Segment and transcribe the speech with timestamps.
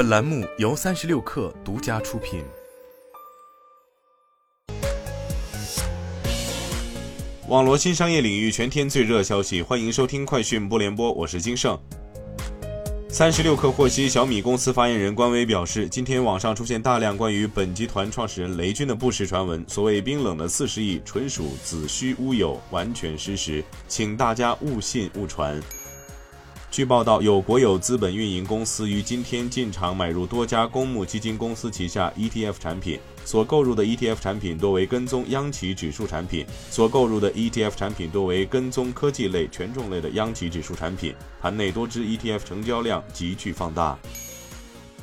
[0.00, 2.42] 本栏目由三十六氪独家出品。
[7.48, 11.78] 网罗新商业领域全天最热消息，欢迎收听快讯不联播，我是金盛。
[13.10, 25.60] 三十六氪获悉，小米公司发言人官微表示，今天网上出现大量关于本集团创始人雷军的不实传闻，所谓冰冷的四十亿纯属子虚乌有，完全失实，请大家勿信勿传。
[26.70, 41.12] 据报道，有国有资本运营公司于今天进场买入多家公募基金公司旗下 ETF 产品，所购入的 ETF 产品多为跟踪央企指数产品，所购入的 ETF 产品多为跟踪科技类、权重类的央企指数产品。
[41.42, 43.98] 盘内多只 ETF 成交量急剧放大。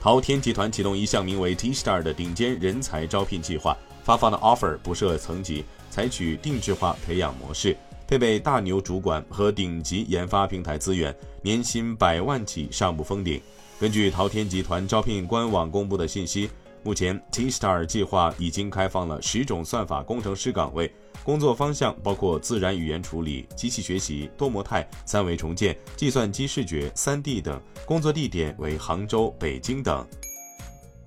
[0.00, 7.76] 淘天集团启动一项名为 T Star 的顶尖人才招聘计划，发放的 offer 不设层级，采取定制化培养模式。
[8.10, 13.40] 配备大牛主管和顶级研发平台资源，年薪百万起上不封顶。
[13.78, 16.50] 根据淘天集团招聘官网公布的信息，
[16.82, 30.04] 目前 T Star 计划已经开放了十种算法工程师岗位，工作方向包括自然语言处理、机器学习、多模态、三维重建、计算机视觉、3D 等，工作地点为杭州、北京等。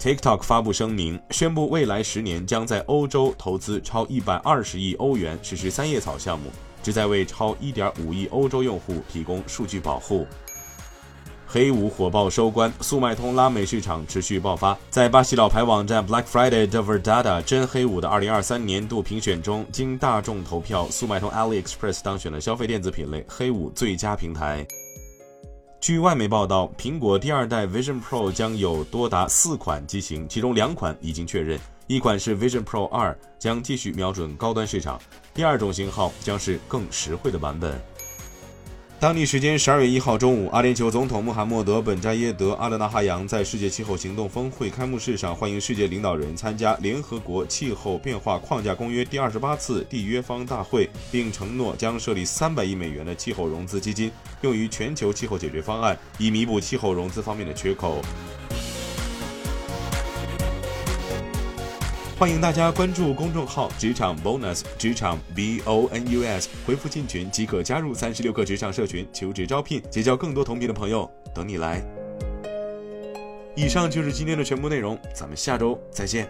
[0.00, 6.50] TikTok 发布声明，宣布未来十年将在欧洲投资超一百二十亿欧元，实施三叶草项目。
[6.82, 10.26] 旨在为超1.5亿欧洲用户提供数据保护。
[11.50, 14.76] 黑五火爆收官，速卖通拉美市场持续爆发。
[14.90, 24.66] 在巴西老牌网站 Black Friday de Verdade 真黑五的2023年度评选中，经大众投票，速卖通 AliExpress 当选了消费电子品类黑五最佳平台。
[25.80, 31.58] 据外媒报道，苹果第二代 Vision Pro 将有多达四款机型，其中两款已经确认。
[31.88, 34.98] 一款是 Vision Pro 二，将继续瞄准高端市场；
[35.32, 37.80] 第二种型号将是更实惠的版本。
[39.00, 58.02] 当地时间十二月一号中午，阿联酋总统穆罕默德·本扎耶德·阿勒纳哈扬在世界气候行动峰会开幕式上欢迎世界领导人参加联合国气候变化框架公约第二十八次缔约方大会，并承诺将设立三百亿美元的气候融资基金，用于全球气候解决方案，以弥补气候融资方面的缺口。
[62.18, 71.80] 欢迎大家关注公众号“职场 bonus”，职场 B O N U S，回复进群即可加入三十六个职场社群，求职招聘，结交更多同频的朋友，等你来。
[73.54, 76.28] 以上就是今天的全部内容，咱们下周再见。